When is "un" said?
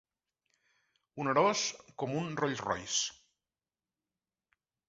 2.23-2.33